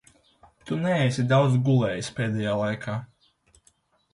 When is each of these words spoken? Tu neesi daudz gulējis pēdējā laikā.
Tu 0.69 0.77
neesi 0.85 1.25
daudz 1.33 1.59
gulējis 1.67 2.09
pēdējā 2.21 2.57
laikā. 2.63 2.97